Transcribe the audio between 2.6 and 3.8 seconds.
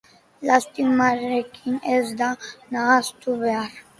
nahastu behar.